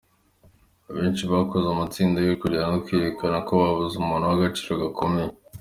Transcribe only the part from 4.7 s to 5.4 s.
gakomeye.